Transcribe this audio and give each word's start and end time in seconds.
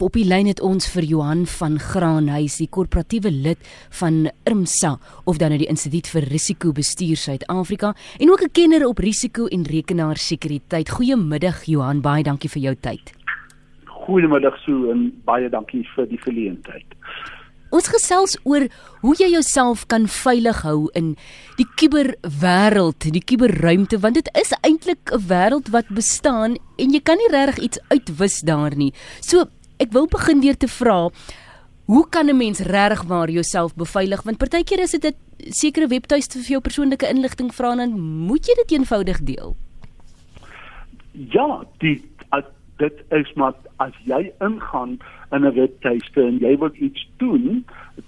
Op 0.00 0.14
die 0.16 0.24
lyn 0.24 0.46
het 0.48 0.62
ons 0.64 0.86
vir 0.94 1.04
Johan 1.04 1.42
van 1.58 1.74
Graanhuis, 1.76 2.54
die 2.56 2.70
korporatiewe 2.72 3.28
lid 3.28 3.66
van 3.98 4.30
IRMSA 4.48 4.94
of 5.28 5.36
dan 5.36 5.52
nou 5.52 5.58
die 5.60 5.68
Instituut 5.68 6.08
vir 6.08 6.24
Risikobestuur 6.30 7.20
Suid-Afrika 7.20 7.92
en 8.16 8.32
ook 8.32 8.40
'n 8.40 8.52
kenner 8.56 8.86
op 8.86 8.98
risiko 8.98 9.44
en 9.46 9.62
rekenaarsekuriteit. 9.62 10.88
Goeiemiddag 10.88 11.64
Johan, 11.64 12.00
baie 12.00 12.22
dankie 12.22 12.48
vir 12.48 12.62
jou 12.62 12.74
tyd. 12.80 13.12
Goeiemiddag 13.84 14.56
Sue 14.64 14.90
en 14.90 15.12
baie 15.24 15.50
dankie 15.50 15.86
vir 15.94 16.06
die 16.06 16.18
geleentheid. 16.18 16.86
Ons 17.70 17.88
gesels 17.88 18.38
oor 18.42 18.68
hoe 19.02 19.14
jy 19.18 19.30
jouself 19.30 19.86
kan 19.86 20.08
veilig 20.08 20.62
hou 20.62 20.88
in 20.94 21.16
die 21.56 21.66
kuberwêreld, 21.76 23.12
die 23.12 23.24
kuberruimte 23.24 23.98
want 24.00 24.14
dit 24.14 24.30
is 24.34 24.52
eintlik 24.62 25.12
'n 25.12 25.26
wêreld 25.28 25.68
wat 25.70 25.88
bestaan 25.88 26.56
en 26.78 26.90
jy 26.90 27.00
kan 27.00 27.16
nie 27.16 27.36
regtig 27.36 27.64
iets 27.64 27.78
uitwis 27.88 28.40
daar 28.40 28.76
nie. 28.76 28.92
So 29.20 29.44
ek 29.80 29.92
wil 29.96 30.06
begin 30.06 30.40
deur 30.44 30.56
te 30.56 30.68
vra 30.68 31.08
hoe 31.90 32.04
kan 32.08 32.28
'n 32.28 32.36
mens 32.36 32.60
regtig 32.60 33.02
waar 33.08 33.30
jouself 33.30 33.74
beveilig 33.74 34.22
want 34.22 34.38
partykeer 34.38 34.80
is 34.80 34.90
dit 34.90 35.04
'n 35.04 35.52
sekere 35.52 35.88
webtuiste 35.88 36.38
vir 36.38 36.50
jou 36.56 36.60
persoonlike 36.60 37.08
inligting 37.08 37.50
vra 37.54 37.72
en 37.72 37.78
dan 37.78 38.00
moet 38.00 38.46
jy 38.46 38.54
dit 38.54 38.78
eenvoudig 38.78 39.18
deel. 39.24 39.56
Ja, 41.12 41.64
die 41.78 42.10
dit 42.80 43.02
is 43.08 43.32
maar 43.36 43.54
as 43.84 43.96
jy 44.08 44.30
ingaan 44.40 44.98
in 45.36 45.44
'n 45.46 45.54
webtuiste 45.54 46.22
en 46.22 46.38
jy 46.38 46.56
wil 46.58 46.72
iets 46.74 47.08
doen, 47.16 47.64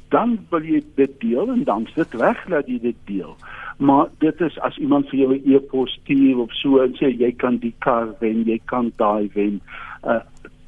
dan 0.08 0.38
wil 0.50 0.64
jy 0.64 0.82
dit 0.94 1.20
deel 1.20 1.52
en 1.52 1.64
dan 1.64 1.86
sit 1.94 2.14
reg 2.14 2.44
dat 2.48 2.66
jy 2.66 2.78
dit 2.80 3.00
deel. 3.04 3.36
Maar 3.78 4.08
dit 4.18 4.40
is 4.40 4.58
as 4.60 4.76
iemand 4.76 5.08
vir 5.08 5.18
jou 5.18 5.34
'n 5.34 5.42
e-pos 5.54 5.92
stuur 6.02 6.38
of 6.38 6.52
so 6.52 6.78
en 6.78 6.94
sê 6.94 7.08
jy 7.18 7.32
kan 7.32 7.58
die 7.58 7.74
kar 7.78 8.08
wen, 8.20 8.44
jy 8.44 8.60
kan 8.64 8.92
daai 8.96 9.30
wen. 9.34 9.60
Uh, 10.04 10.20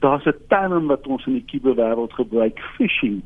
daar's 0.05 0.27
'n 0.27 0.39
term 0.49 0.87
wat 0.87 1.07
ons 1.07 1.27
in 1.27 1.33
die 1.33 1.49
kuberwêreld 1.51 2.13
gebruik, 2.13 2.59
phishing, 2.77 3.23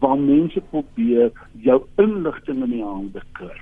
waar 0.00 0.18
mense 0.18 0.60
probeer 0.70 1.32
jou 1.52 1.82
inligting 1.96 2.62
in 2.62 2.70
die 2.70 2.84
hande 2.84 3.22
kry. 3.32 3.58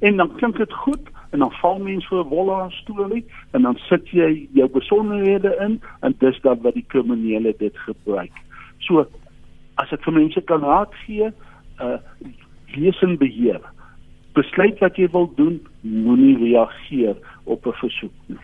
En 0.00 0.16
dan 0.16 0.34
klink 0.36 0.56
dit 0.56 0.72
goed 0.72 1.06
en 1.30 1.38
dan 1.38 1.52
val 1.60 1.78
mense 1.78 2.08
vir 2.08 2.24
'n 2.24 2.28
wolla 2.28 2.70
storie 2.70 3.24
en 3.50 3.62
dan 3.62 3.76
sit 3.88 4.08
jy 4.08 4.48
jou 4.52 4.68
besonderhede 4.68 5.56
in 5.60 5.80
en 6.00 6.14
dis 6.18 6.40
dan 6.40 6.60
wat 6.62 6.74
die 6.74 6.84
kriminele 6.88 7.54
dit 7.58 7.78
gebruik. 7.78 8.32
So 8.78 9.06
as 9.74 9.92
ek 9.92 10.02
vir 10.02 10.12
mense 10.12 10.40
kan 10.40 10.60
raad 10.60 10.94
gee, 11.06 11.30
uh 11.80 11.98
lees 12.74 13.02
en 13.02 13.16
beheer. 13.16 13.60
Besluit 14.32 14.78
wat 14.78 14.96
jy 14.96 15.08
wil 15.12 15.32
doen, 15.36 15.60
moenie 15.80 16.36
reageer 16.36 17.16
op 17.44 17.66
'n 17.66 17.72
versoek 17.72 18.12
nie. 18.26 18.38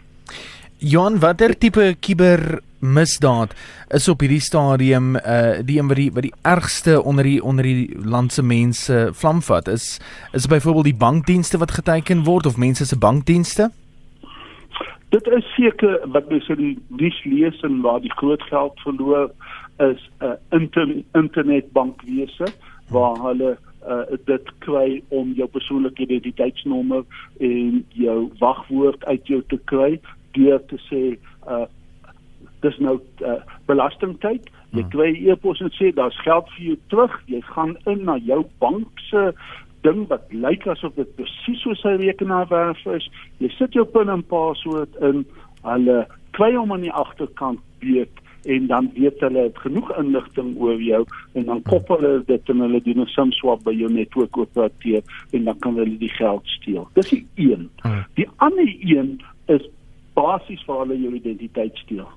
Johan, 0.78 1.18
watter 1.18 1.58
tipe 1.58 1.96
kiber 2.00 2.60
misdaad 2.80 3.54
is 3.88 4.08
op 4.08 4.20
hierdie 4.20 4.40
stadium 4.40 5.16
uh 5.16 5.58
die 5.64 5.78
een 5.78 5.88
wat 5.88 5.96
die 5.96 6.10
wat 6.12 6.22
die 6.22 6.34
ergste 6.42 7.02
onder 7.02 7.24
die 7.24 7.42
onder 7.42 7.64
die 7.64 7.98
land 8.04 8.32
se 8.32 8.42
mense 8.42 9.08
vlam 9.12 9.42
vat 9.42 9.68
is 9.68 10.00
is 10.32 10.46
byvoorbeeld 10.46 10.84
die 10.84 10.96
bankdienste 10.96 11.58
wat 11.58 11.70
geteken 11.70 12.24
word 12.24 12.46
of 12.46 12.56
mense 12.56 12.86
se 12.86 12.98
bankdienste? 12.98 13.70
Dit 15.08 15.26
is 15.26 15.54
seker 15.54 16.00
wat 16.12 16.28
mense 16.28 16.52
in 16.52 16.64
die 16.64 16.78
nuus 16.88 17.24
lees 17.24 17.60
en 17.60 17.80
waar 17.80 18.00
die 18.00 18.12
groot 18.12 18.42
geld 18.42 18.80
verloor 18.80 19.30
is 19.78 20.10
'n 20.20 20.24
uh, 20.24 20.32
inter, 20.50 21.02
internetbankwese 21.12 22.46
waar 22.88 23.16
hulle 23.22 23.56
uh, 23.88 24.18
dit 24.24 24.50
kry 24.58 25.02
om 25.08 25.32
jou 25.32 25.48
persoonlike 25.48 26.02
identiteitsnommer 26.02 27.04
en 27.38 27.84
jou 27.88 28.30
wagwoord 28.38 29.04
uit 29.04 29.26
jou 29.26 29.42
te 29.46 29.58
kry 29.64 30.00
deur 30.32 30.60
te 30.66 30.78
sê 30.90 31.02
uh 31.48 31.66
dis 32.60 32.78
nou 32.78 32.98
uh, 33.22 33.38
belastingtyd. 33.70 34.50
Jy 34.70 34.82
hmm. 34.82 34.90
kry 34.92 35.10
e-pos 35.30 35.60
en 35.64 35.72
sê 35.76 35.92
daar's 35.94 36.18
geld 36.24 36.50
vir 36.56 36.64
jou 36.70 36.76
terug. 36.92 37.16
Jy 37.30 37.40
gaan 37.52 37.76
in 37.86 38.04
na 38.04 38.18
jou 38.18 38.42
bank 38.62 39.02
se 39.08 39.32
ding 39.86 40.06
wat 40.10 40.26
lyk 40.34 40.66
asof 40.66 40.94
dit 40.98 41.10
presies 41.16 41.60
so 41.62 41.76
sy 41.78 41.96
rekenaar 42.00 42.48
werf 42.50 42.80
is. 42.94 43.06
Jy 43.42 43.50
sit 43.56 43.76
jou 43.78 43.86
pin 43.88 44.10
en 44.12 44.24
paswoord 44.32 44.96
in. 45.10 45.24
Hulle 45.66 46.04
kry 46.36 46.52
hom 46.54 46.74
aan 46.74 46.86
die 46.86 46.94
agterkant 46.94 47.62
weet 47.82 48.24
en 48.48 48.66
dan 48.70 48.90
weet 48.94 49.20
hulle 49.20 49.48
het 49.48 49.58
genoeg 49.58 49.88
inligting 49.98 50.52
oor 50.62 50.78
jou 50.82 51.00
en 51.38 51.48
dan 51.48 51.62
koppel 51.66 51.98
hulle 52.00 52.22
dit 52.28 52.52
en 52.52 52.62
hulle 52.64 52.80
doen 52.82 53.02
'n 53.02 53.10
sim 53.14 53.32
swap 53.32 53.64
by 53.64 53.74
jou 53.74 53.90
netwerkoperateur 53.92 55.02
en 55.32 55.44
dan 55.44 55.58
kan 55.58 55.74
hulle 55.74 55.98
die 55.98 56.14
geld 56.20 56.46
steel. 56.46 56.88
Dis 56.94 57.10
die 57.10 57.26
een. 57.34 57.70
Hmm. 57.82 58.04
die 58.14 58.28
ander 58.36 58.68
een 58.80 59.20
is 59.46 59.68
basies 60.14 60.62
vir 60.66 60.78
hulle 60.78 61.00
jou 61.00 61.14
identiteit 61.14 61.76
steel 61.76 62.08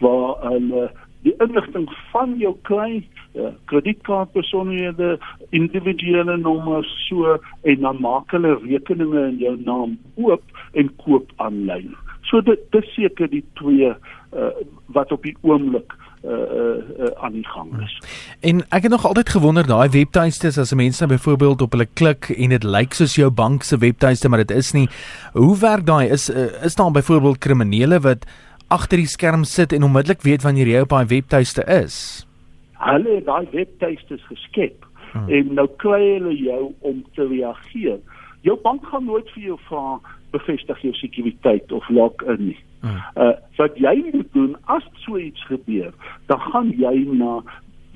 waar 0.00 0.36
hulle 0.48 0.90
die 1.22 1.34
inligting 1.44 1.88
van 2.12 2.36
jou 2.40 2.54
klein 2.68 3.02
uh, 3.36 3.52
kredietkaart 3.64 4.32
besonderhede 4.32 5.18
individuele 5.56 6.36
nommers 6.40 6.90
so 7.08 7.36
en 7.62 7.80
dan 7.84 8.00
maak 8.00 8.32
hulle 8.36 8.56
rekeninge 8.64 9.26
in 9.28 9.40
jou 9.42 9.56
naam 9.64 9.98
oop 10.16 10.42
en 10.72 10.92
koop 11.04 11.32
aanlyn. 11.36 11.92
So 12.30 12.40
dit 12.46 12.62
dis 12.72 12.94
seker 12.94 13.28
die 13.28 13.44
twee 13.60 13.90
uh, 13.90 14.52
wat 14.96 15.12
op 15.12 15.26
die 15.26 15.36
oomblik 15.42 15.96
uh 16.20 16.30
uh, 16.30 16.80
uh 17.00 17.10
aan 17.24 17.32
die 17.32 17.46
gang 17.48 17.70
is. 17.80 17.92
En 18.44 18.60
ek 18.68 18.82
het 18.84 18.92
nog 18.92 19.06
altyd 19.08 19.28
gewonder 19.32 19.66
daai 19.66 19.88
webtuistes 19.88 20.58
as 20.60 20.74
mense 20.76 21.00
nou 21.00 21.16
byvoorbeeld 21.16 21.62
op 21.64 21.72
hulle 21.72 21.88
klik 21.96 22.28
en 22.36 22.52
dit 22.52 22.64
lyk 22.64 22.92
soos 22.92 23.14
jou 23.16 23.30
bank 23.30 23.64
se 23.64 23.78
webtuiste 23.80 24.28
maar 24.28 24.44
dit 24.44 24.52
is 24.56 24.72
nie. 24.76 24.88
Hoe 25.32 25.56
werk 25.58 25.86
daai? 25.86 26.10
Is 26.12 26.28
uh, 26.28 26.50
is 26.64 26.76
daar 26.76 26.92
byvoorbeeld 26.92 27.38
kriminele 27.38 28.00
wat 28.00 28.28
agter 28.70 29.00
die 29.02 29.10
skerm 29.10 29.44
sit 29.44 29.72
en 29.72 29.86
onmiddellik 29.86 30.22
weet 30.22 30.46
wanneer 30.46 30.68
jy 30.70 30.84
op 30.84 30.94
daai 30.94 31.10
webtuiste 31.10 31.64
is? 31.66 31.98
Hulle 32.80 33.18
het 33.18 33.26
daai 33.26 33.46
webtuistes 33.52 34.22
geskep 34.30 34.86
hmm. 35.12 35.28
en 35.28 35.54
nou 35.58 35.66
kry 35.82 36.00
hulle 36.14 36.34
jou 36.38 36.62
om 36.80 37.02
te 37.18 37.26
reageer. 37.26 37.98
Jou 38.46 38.56
bank 38.62 38.86
gaan 38.88 39.04
nooit 39.04 39.28
vir 39.34 39.50
jou 39.50 39.58
vra 39.68 39.98
bevestig 40.30 40.82
jou 40.86 40.92
sekuriteit 40.94 41.72
of 41.72 41.88
log 41.88 42.22
in 42.30 42.44
nie. 42.52 42.58
Hmm. 42.80 43.00
Uh 43.16 43.34
wat 43.58 43.76
jy 43.76 43.96
moet 44.12 44.30
doen 44.32 44.54
as 44.72 44.86
so 45.04 45.18
iets 45.20 45.42
gebeur, 45.50 45.90
dan 46.30 46.40
gaan 46.40 46.70
jy 46.78 46.94
na 47.10 47.40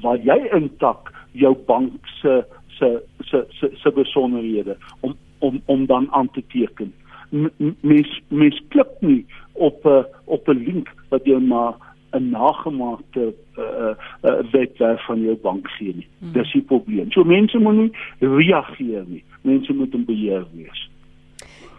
waar 0.02 0.20
jy 0.20 0.36
intak 0.52 1.08
jou 1.32 1.54
bank 1.68 1.94
se 2.20 2.42
se 2.78 2.90
se 3.24 3.44
se, 3.60 3.70
se 3.80 3.90
besonderhede 3.96 4.76
om 5.00 5.16
om 5.38 5.62
om 5.66 5.86
dan 5.86 6.10
aan 6.12 6.30
te 6.30 6.42
teken. 6.52 6.92
Mens 7.34 8.10
mens 8.28 8.60
klik 8.68 8.92
nie 9.00 9.24
op 9.52 9.84
'n 9.84 9.88
uh, 9.88 10.04
op 10.24 10.48
'n 10.48 10.64
link 10.64 10.88
wat 11.10 11.24
jou 11.24 11.40
na 11.42 11.74
'n 12.12 12.30
nagemaakte 12.30 13.34
uh, 13.58 13.94
uh, 14.22 14.50
webwerf 14.52 15.04
van 15.06 15.20
jou 15.20 15.36
bank 15.42 15.68
gee 15.68 15.94
nie. 15.94 16.08
Hmm. 16.18 16.32
Dis 16.32 16.52
die 16.52 16.62
probleem. 16.62 17.10
So 17.10 17.24
mense 17.24 17.58
moet 17.58 17.74
nie 17.74 17.92
reageer 18.18 19.04
nie. 19.06 19.24
Mense 19.42 19.72
moet 19.72 19.94
in 19.94 20.04
beheer 20.04 20.46
wees. 20.54 20.88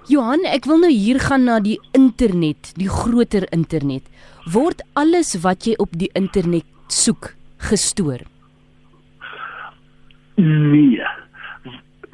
Johan, 0.07 0.43
ek 0.45 0.67
wil 0.69 0.83
nou 0.83 0.91
hier 0.91 1.19
gaan 1.19 1.47
na 1.49 1.59
die 1.59 1.79
internet, 1.97 2.75
die 2.77 2.89
groter 2.89 3.47
internet. 3.49 4.05
Word 4.53 4.83
alles 4.93 5.33
wat 5.41 5.65
jy 5.65 5.73
op 5.81 5.95
die 5.97 6.11
internet 6.13 6.67
soek 6.93 7.33
gestoor? 7.57 8.21
Nee. 10.35 11.01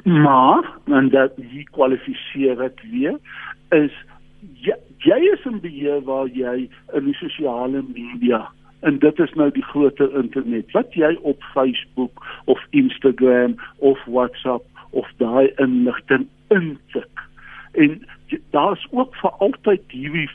Maar, 0.02 0.66
en 0.84 1.08
dat 1.08 1.36
jy 1.36 1.62
kwalifiseer 1.70 2.56
dit 2.56 2.80
weer, 2.90 3.18
is 3.70 3.94
jy, 4.64 4.74
jy 5.06 5.18
is 5.32 5.44
in 5.46 5.60
beheer 5.62 6.02
waar 6.08 6.26
jy 6.26 6.66
in 6.94 7.06
die 7.06 7.18
sosiale 7.20 7.84
media 7.86 8.48
en 8.82 8.98
dit 8.98 9.18
is 9.22 9.32
nou 9.38 9.46
die 9.54 9.62
groter 9.62 10.10
internet. 10.18 10.70
Wat 10.74 10.94
jy 10.98 11.14
op 11.22 11.42
Facebook 11.54 12.24
of 12.50 12.62
Instagram 12.70 13.54
of 13.78 13.98
WhatsApp 14.10 14.66
of 14.90 15.06
daai 15.22 15.52
inligting 15.62 16.26
intik. 16.50 17.26
En 17.72 18.00
daar's 18.50 18.86
ook 18.90 19.14
vir 19.22 19.30
altyd 19.30 19.84
hierdie 19.94 20.28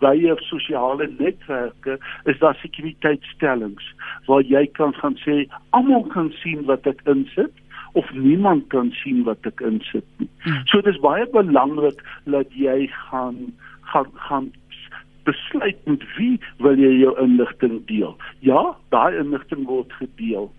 baie 0.00 0.34
sosiale 0.48 1.08
netwerke 1.18 1.98
is 2.24 2.38
daar 2.38 2.56
sekuriteitstellings 2.60 3.94
waar 4.26 4.42
jy 4.42 4.66
kan 4.78 4.94
gaan 4.94 5.16
sê 5.24 5.44
almal 5.76 6.06
kan 6.14 6.30
sien 6.40 6.64
wat 6.70 6.86
ek 6.88 7.02
insit 7.04 7.52
of 7.92 8.12
niemand 8.12 8.68
kan 8.68 8.90
sien 9.02 9.24
wat 9.24 9.46
ek 9.46 9.60
insit 9.60 10.06
nie. 10.16 10.30
Hmm. 10.44 10.62
So 10.66 10.80
dit 10.80 10.94
is 10.94 11.00
baie 11.00 11.26
belangrik 11.32 12.02
dat 12.24 12.52
jy 12.52 12.88
gaan 13.08 13.52
gaan 13.88 14.10
gaan 14.28 14.50
besluit 15.28 15.78
met 15.84 16.04
wie 16.16 16.40
wil 16.64 16.76
jy 16.80 16.92
jou 17.00 17.14
inligting 17.20 17.80
deel. 17.86 18.16
Ja, 18.44 18.76
daai 18.92 19.18
inligting 19.20 19.66
word 19.68 19.92
gedeel. 20.00 20.50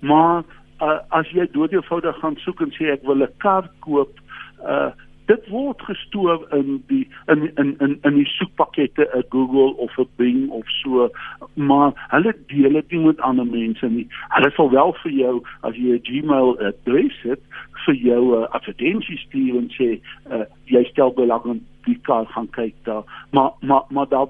Maar 0.00 0.44
uh, 0.80 0.98
as 1.08 1.28
jy 1.32 1.48
doodgewoonig 1.52 2.20
gaan 2.22 2.36
soek 2.44 2.62
en 2.64 2.72
sê 2.76 2.92
ek 2.92 3.06
wil 3.08 3.24
'n 3.24 3.32
kar 3.44 3.70
koop, 3.84 4.20
uh 4.64 4.90
dit 5.28 5.48
word 5.52 5.82
gestoor 5.84 6.44
in 6.56 6.82
die 6.88 7.04
in 7.32 7.48
in 7.60 7.74
in 7.84 7.98
in 8.08 8.14
die 8.20 8.28
soekpakkette 8.34 9.08
'n 9.14 9.24
Google 9.28 9.76
of 9.84 9.98
'n 9.98 10.08
Bing 10.16 10.50
of 10.50 10.68
so 10.82 11.10
maar 11.54 11.92
hulle 12.14 12.34
deel 12.46 12.72
dit 12.72 12.90
nie 12.90 13.04
met 13.06 13.20
ander 13.20 13.46
mense 13.46 13.88
nie. 13.88 14.06
Hulle 14.28 14.50
sal 14.50 14.70
wel 14.70 14.92
vir 15.02 15.12
jou 15.12 15.34
as 15.60 15.74
jy 15.76 15.96
'n 15.96 16.06
Gmail 16.08 16.58
adres 16.70 17.18
het 17.22 17.42
vir 17.84 17.94
jou 17.94 18.22
uh, 18.36 18.48
advertensies 18.56 19.20
stuur 19.20 19.56
en 19.56 19.68
sê 19.76 19.88
uh, 20.32 20.44
jy 20.72 20.84
stel 20.90 21.12
belang 21.16 21.44
in 21.52 21.60
die 21.86 21.96
kar 22.06 22.26
gaan 22.34 22.48
kyk 22.56 22.74
daar. 22.88 23.04
Maar 23.32 23.50
maar 23.60 23.84
maar 23.88 24.08
daar 24.08 24.26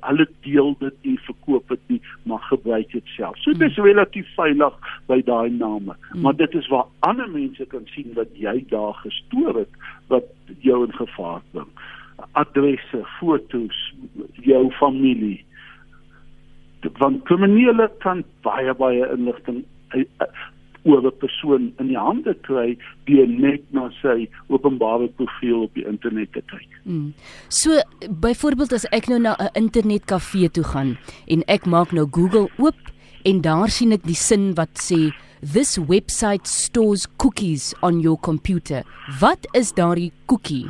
hulle 0.00 0.26
deel 0.46 0.74
dit 0.78 0.94
nie 1.02 1.18
verkoop 1.26 1.68
dit 1.68 1.80
nie 1.86 2.00
maar 2.22 2.42
gebruik 2.48 2.92
dit 2.92 3.06
self. 3.16 3.38
So 3.42 3.52
dit 3.52 3.70
is 3.70 3.76
hmm. 3.76 3.90
relatief 3.90 4.28
veilig 4.36 4.76
by 5.06 5.20
daai 5.26 5.50
name. 5.50 5.96
Mm. 6.12 6.20
maar 6.20 6.36
dit 6.36 6.54
is 6.54 6.68
waar 6.68 6.86
ander 6.98 7.30
mense 7.30 7.66
kan 7.66 7.86
sien 7.94 8.14
wat 8.14 8.30
jy 8.34 8.64
daar 8.70 8.94
gestoor 9.02 9.62
het 9.62 9.80
wat 10.12 10.26
jou 10.66 10.84
in 10.86 10.94
gevaar 10.94 11.40
bring. 11.50 11.70
Adresse 12.32 13.04
fotos 13.18 13.94
jou 14.46 14.70
familie. 14.78 15.44
Want 16.98 17.24
kriminele 17.28 17.90
kan 17.98 18.24
baie 18.42 18.74
baie 18.74 19.08
inligting 19.16 19.64
oor 20.84 21.02
'n 21.06 21.18
persoon 21.18 21.72
in 21.78 21.88
die 21.88 21.98
hande 21.98 22.34
kry 22.42 22.76
deur 23.04 23.26
net 23.28 23.62
na 23.72 23.90
sy 24.02 24.28
openbare 24.48 25.08
profiel 25.08 25.62
op 25.62 25.74
die 25.74 25.86
internet 25.86 26.32
te 26.32 26.42
kyk. 26.46 26.68
Hmm. 26.84 27.12
So 27.48 27.80
byvoorbeeld 28.08 28.72
as 28.72 28.86
ek 28.92 29.08
nou 29.08 29.18
na 29.18 29.36
'n 29.38 29.50
internetkafee 29.54 30.50
toe 30.50 30.64
gaan 30.64 30.96
en 31.26 31.42
ek 31.46 31.66
maak 31.66 31.92
nou 31.92 32.06
Google 32.10 32.48
oop 32.58 32.80
en 33.24 33.40
daar 33.40 33.68
sien 33.68 33.92
ek 33.92 34.04
die 34.04 34.16
sin 34.16 34.54
wat 34.54 34.78
sê 34.78 35.12
this 35.42 35.78
website 35.78 36.46
stores 36.46 37.06
cookies 37.16 37.74
on 37.82 38.00
your 38.00 38.18
computer. 38.18 38.82
Wat 39.20 39.46
is 39.52 39.72
daardie 39.72 40.12
cookie? 40.26 40.68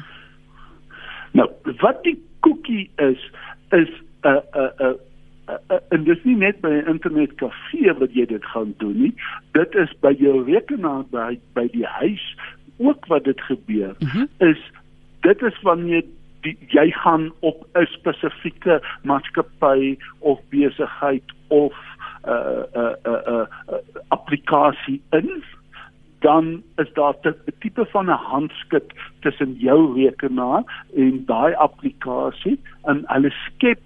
Nou, 1.32 1.48
wat 1.80 2.02
die 2.02 2.18
cookie 2.40 2.90
is 2.96 3.18
is 3.70 3.90
'n 4.24 4.28
'n 4.28 4.42
uh, 4.54 4.70
'n 4.80 4.82
uh, 4.82 4.90
uh, 4.90 5.09
en 5.88 6.04
dis 6.04 6.22
nie 6.24 6.36
net 6.36 6.60
by 6.60 6.68
'n 6.68 6.88
internetkafee 6.88 7.92
wat 7.98 8.14
jy 8.14 8.26
dit 8.26 8.44
gaan 8.44 8.74
doen 8.78 8.96
nie. 9.02 9.14
Dit 9.52 9.74
is 9.74 9.92
by 10.00 10.14
jou 10.18 10.44
rekenaar 10.44 11.04
by 11.10 11.38
by 11.54 11.68
die 11.72 11.86
huis 11.86 12.36
ook 12.78 13.06
wat 13.06 13.24
dit 13.24 13.40
gebeur. 13.40 13.94
Mm 13.98 14.08
-hmm. 14.08 14.28
Is 14.38 14.60
dit 15.20 15.42
is 15.42 15.60
wanneer 15.62 16.04
die, 16.40 16.56
jy 16.68 16.90
gaan 16.90 17.32
op 17.40 17.66
'n 17.74 17.86
spesifieke 17.86 18.82
maatskappy 19.02 19.98
of 20.18 20.40
besigheid 20.48 21.24
of 21.48 21.74
'n 22.24 22.30
uh, 22.30 22.64
'n 22.74 22.78
uh, 22.78 22.94
'n 23.04 23.10
uh, 23.10 23.20
'n 23.26 23.32
uh, 23.34 23.44
uh, 23.70 24.00
applikasie 24.08 25.02
in 25.10 25.42
dan 26.20 26.62
is 26.76 26.92
daar 26.92 27.14
'n 27.22 27.34
tipe 27.58 27.86
van 27.86 28.06
'n 28.06 28.22
handskrif 28.30 28.82
tussen 29.20 29.52
jou 29.54 30.02
rekenaar 30.02 30.86
en 30.96 31.24
daai 31.26 31.54
applikasie 31.54 32.60
en 32.82 33.02
hulle 33.04 33.30
skep 33.30 33.80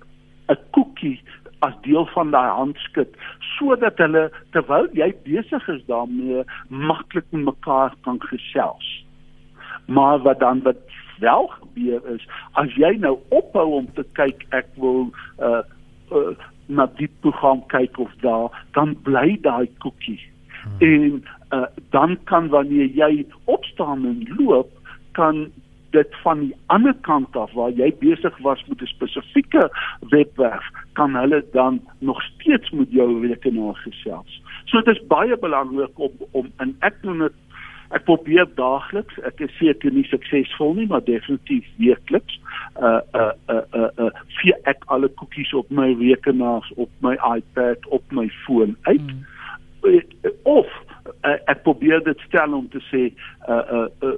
'n 0.46 0.58
koekie 0.70 1.20
as 1.66 1.76
deel 1.86 2.06
van 2.14 2.30
daai 2.34 2.50
handskrif 2.58 3.30
sodat 3.54 4.00
hulle 4.02 4.24
terwyl 4.56 4.88
jy 5.00 5.10
besig 5.26 5.68
is 5.74 5.82
daarmee 5.90 6.44
maklik 6.68 7.26
met 7.30 7.44
mekaar 7.50 7.94
kan 8.06 8.20
gesels. 8.22 8.90
Maar 9.86 10.18
wat 10.26 10.40
dan 10.40 10.62
wat 10.66 10.80
wel 11.18 11.46
gebeur 11.46 12.00
is 12.14 12.26
as 12.60 12.74
jy 12.80 12.94
nou 13.00 13.16
ophou 13.28 13.66
om 13.80 13.88
te 13.94 14.04
kyk 14.18 14.44
ek 14.60 14.68
wil 14.80 15.08
uh, 15.38 15.62
uh 16.10 16.34
na 16.66 16.86
die 16.96 17.10
program 17.20 17.60
kyk 17.68 17.98
of 18.00 18.12
daar 18.22 18.48
dan 18.72 18.94
bly 19.04 19.34
daai 19.44 19.68
koekie. 19.84 20.20
Hmm. 20.62 20.78
En 20.88 21.24
uh 21.58 21.66
dan 21.96 22.16
kan 22.30 22.48
wanneer 22.48 22.88
jy 23.00 23.26
opstaan 23.44 24.06
en 24.08 24.24
loop 24.38 24.72
kan 25.12 25.46
dit 25.94 26.16
van 26.22 26.40
die 26.40 26.54
ander 26.74 26.94
kant 27.06 27.36
af 27.38 27.52
waar 27.58 27.70
jy 27.70 27.90
besig 28.00 28.38
was 28.46 28.64
met 28.68 28.82
'n 28.82 28.90
spesifieke 28.96 29.70
webwerf 30.10 30.66
kan 30.92 31.16
hulle 31.16 31.44
dan 31.52 31.80
nog 31.98 32.22
steeds 32.22 32.70
met 32.70 32.90
jou 32.90 33.26
rekenaar 33.26 33.74
gesels. 33.74 34.42
So 34.64 34.80
dit 34.82 34.96
is 34.96 35.06
baie 35.06 35.38
belangrik 35.38 35.98
om 35.98 36.12
om 36.30 36.52
in 36.58 36.76
ek 36.80 37.02
doen 37.02 37.18
dit 37.18 37.32
ek 37.90 38.04
probeer 38.04 38.46
daagliks 38.54 39.18
ek 39.28 39.40
is 39.40 39.56
seker 39.58 39.92
nie 39.92 40.06
suksesvol 40.08 40.74
nie 40.74 40.86
maar 40.86 41.04
definitief 41.04 41.66
weekliks 41.76 42.40
uh 42.82 43.00
uh 43.14 43.32
uh 43.48 43.62
uh, 43.80 43.90
uh 43.98 44.10
vir 44.40 44.58
ek 44.64 44.84
alle 44.86 45.08
koekies 45.08 45.52
op 45.54 45.70
my 45.70 45.92
rekenaars 46.00 46.72
op 46.76 46.90
my 47.00 47.14
iPad 47.36 47.86
op 47.86 48.02
my 48.12 48.28
foon 48.46 48.76
uit. 48.82 49.00
Hmm. 49.00 49.24
Of 50.42 50.66
uh, 51.24 51.38
ek 51.50 51.62
probeer 51.66 52.02
dit 52.04 52.20
stel 52.28 52.54
om 52.56 52.68
te 52.72 52.82
sê 52.90 53.08
uh 53.48 53.62
uh, 53.78 53.86
uh 54.04 54.14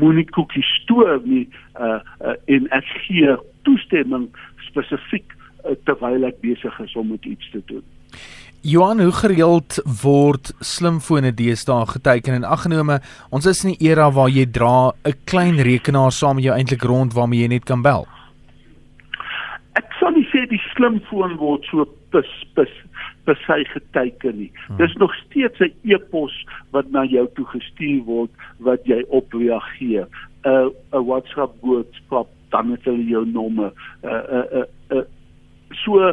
moenie 0.00 0.26
koekies 0.34 0.68
stoor 0.82 1.20
nie 1.24 1.46
uh, 1.78 2.00
uh 2.20 2.36
en 2.46 2.68
ek 2.76 2.90
gee 3.06 3.36
toestemming 3.68 4.28
spesifiek 4.68 5.34
uh, 5.34 5.76
terwyl 5.86 6.26
ek 6.28 6.40
besig 6.44 6.80
is 6.84 6.94
om 6.96 7.10
met 7.14 7.24
iets 7.24 7.50
te 7.54 7.62
doen. 7.66 7.84
Johan, 8.60 9.00
hoe 9.00 9.12
gereeld 9.16 9.78
word 10.02 10.50
slimfone 10.60 11.30
deesdae 11.32 11.86
geteken 11.94 12.42
en 12.42 12.44
aggenome 12.44 12.98
ons 13.32 13.46
is 13.46 13.64
in 13.64 13.70
'n 13.72 13.80
era 13.80 14.10
waar 14.12 14.28
jy 14.28 14.44
dra 14.44 14.92
'n 14.92 15.16
klein 15.24 15.56
rekenaar 15.56 16.12
saam 16.12 16.36
met 16.36 16.44
jou 16.44 16.54
eintlik 16.54 16.82
rond 16.82 17.14
waarmee 17.14 17.40
jy 17.40 17.48
net 17.48 17.64
kan 17.64 17.82
bel. 17.82 18.06
Ek 19.72 19.88
sal 19.98 20.10
nie 20.10 20.28
sê 20.28 20.46
die 20.48 20.60
slimfoon 20.74 21.36
word 21.36 21.64
so 21.70 21.86
pis 22.10 22.28
pis 22.54 22.74
per 23.24 23.36
se 23.46 23.64
geteken 23.64 24.36
nie. 24.36 24.50
Hmm. 24.66 24.76
Dis 24.76 24.94
nog 24.94 25.14
steeds 25.14 25.58
'n 25.58 25.72
e-pos 25.82 26.46
wat 26.70 26.90
na 26.90 27.04
jou 27.04 27.28
toe 27.34 27.46
gestuur 27.46 28.02
word 28.02 28.30
wat 28.58 28.84
jy 28.84 29.04
op 29.08 29.32
reageer. 29.32 30.06
'n 30.44 30.48
uh, 30.48 30.68
'n 30.92 31.04
WhatsApp 31.04 31.60
boodskap 31.60 32.28
dan 32.48 32.70
het 32.70 32.84
hulle 32.84 33.04
jou 33.04 33.26
nommer. 33.26 33.72
'n 34.02 34.06
uh, 34.06 34.12
'n 34.12 34.36
uh, 34.36 34.64
'n 34.90 34.96
uh, 34.96 34.96
uh, 34.96 35.04
so 35.70 36.12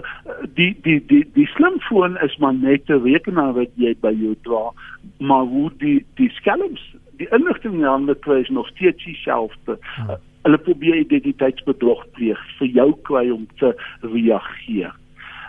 die 0.54 0.78
die 0.82 1.06
die 1.06 1.26
die 1.34 1.48
slimfoon 1.48 2.18
is 2.18 2.38
maar 2.38 2.54
net 2.54 2.90
'n 2.90 3.04
rekenaar 3.04 3.54
wat 3.54 3.70
jy 3.76 3.96
by 4.00 4.14
jou 4.14 4.36
dra, 4.42 4.72
maar 5.20 5.44
hoe 5.44 5.72
die 5.78 6.06
die 6.16 6.30
skelms 6.30 6.96
die 7.18 7.28
inligting 7.32 7.74
in 7.74 7.80
die 7.80 7.90
hande 7.90 8.16
kry 8.16 8.42
is 8.42 8.50
nog 8.50 8.68
steeds 8.68 9.04
dieselfde. 9.04 9.78
Hmm. 9.96 10.10
Uh, 10.10 10.16
hulle 10.42 10.58
probeer 10.58 10.96
identiteitsbedrog 10.96 12.06
pleeg 12.12 12.40
vir 12.60 12.68
jou 12.68 12.92
kry 13.10 13.30
om 13.34 13.48
te 13.60 13.74
reageer. 14.02 14.94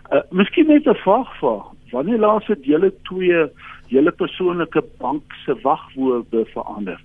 Uh, 0.08 0.22
miskien 0.30 0.66
net 0.66 0.86
'n 0.86 0.94
vraag 1.04 1.28
vir 1.40 1.62
wanneer 1.90 2.18
laas 2.18 2.46
het 2.46 2.64
julle 2.64 2.92
twee 3.02 3.48
julle 3.86 4.12
persoonlike 4.12 4.82
bank 4.98 5.22
se 5.44 5.54
wagwoorde 5.62 6.44
verander? 6.44 7.00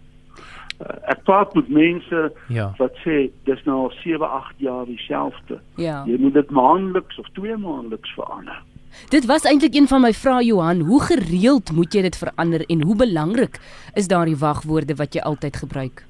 Uh, 0.79 1.11
ek 1.11 1.23
praat 1.23 1.53
met 1.53 1.67
mense 1.67 2.31
ja. 2.47 2.73
wat 2.77 2.95
sê 3.03 3.29
dis 3.43 3.63
nou 3.65 3.77
al 3.87 3.91
7, 4.03 4.29
8 4.29 4.53
jaar 4.57 4.85
dieselfde. 4.85 5.59
Ja. 5.75 6.03
Jy 6.07 6.17
moet 6.19 6.33
dit 6.33 6.49
maandeliks 6.49 7.19
of 7.19 7.27
twee 7.33 7.57
maandeliks 7.57 8.13
verander. 8.15 8.63
Dit 9.09 9.25
was 9.25 9.43
eintlik 9.43 9.75
een 9.75 9.87
van 9.87 10.01
my 10.01 10.13
vrae 10.13 10.45
Johan, 10.45 10.79
hoe 10.79 11.01
gereeld 11.01 11.71
moet 11.71 11.93
jy 11.93 12.01
dit 12.01 12.17
verander 12.17 12.63
en 12.69 12.81
hoe 12.81 12.95
belangrik 12.95 13.59
is 13.93 14.07
daardie 14.07 14.37
wagwoorde 14.37 14.95
wat 14.95 15.13
jy 15.13 15.21
altyd 15.21 15.57
gebruik? 15.57 16.05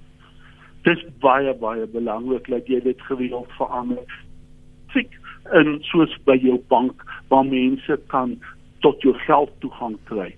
Dis 0.84 1.02
baie 1.24 1.54
baie 1.58 1.88
belangrik 1.88 2.48
dat 2.48 2.68
jy 2.68 2.82
dit 2.84 3.02
gereeld 3.02 3.50
verander. 3.58 4.20
Sien 4.94 5.10
in 5.52 5.80
soos 5.82 6.14
by 6.28 6.38
jou 6.42 6.60
bank 6.68 7.04
waar 7.28 7.46
mense 7.46 8.00
kan 8.08 8.38
tot 8.84 9.02
jou 9.02 9.14
geld 9.26 9.52
toegang 9.64 9.96
kry. 10.10 10.30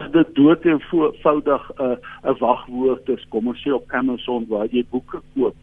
As 0.00 0.10
dit 0.12 0.34
dood 0.34 0.64
eenvoudig 0.64 1.70
'n 1.78 1.82
uh, 1.82 1.96
'n 2.24 2.38
wagwoord 2.40 3.08
is, 3.08 3.26
kom 3.28 3.48
ons 3.48 3.62
sê 3.62 3.72
op 3.72 3.92
Amazon 3.92 4.46
waar 4.48 4.66
jy 4.72 4.84
boeke 4.90 5.20
koop, 5.34 5.56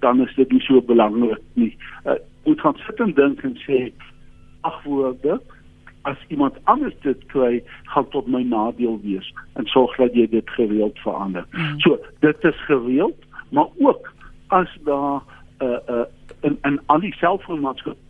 dan 0.00 0.20
is 0.20 0.34
dit 0.34 0.50
nie 0.52 0.60
so 0.60 0.80
belangrik 0.80 1.42
nie. 1.54 1.76
Uh, 2.06 2.16
moet 2.44 2.60
gaan 2.60 2.76
sit 2.86 3.00
en 3.00 3.12
dink 3.12 3.42
en 3.42 3.56
sê 3.66 3.92
wagwoorde 4.60 5.40
as 6.04 6.16
iemand 6.28 6.54
anders 6.64 6.94
dit 7.00 7.26
kry, 7.26 7.62
gaan 7.82 8.08
tot 8.08 8.26
my 8.26 8.42
nadeel 8.42 9.00
wees 9.02 9.32
en 9.56 9.66
sorg 9.66 9.96
dat 9.96 10.12
jy 10.14 10.26
dit 10.28 10.50
gereeld 10.50 10.98
verander. 10.98 11.46
Mm. 11.50 11.80
So, 11.80 11.98
dit 12.20 12.44
is 12.44 12.64
gereeld, 12.66 13.16
maar 13.48 13.68
ook 13.78 14.12
as 14.48 14.68
daar 14.84 15.22
'n 15.60 15.64
uh, 15.64 15.78
'n 15.88 15.92
uh, 15.92 16.04
in 16.40 16.58
in 16.62 16.80
al 16.86 17.00
die 17.00 17.14
selfoonmaatskappye 17.14 18.03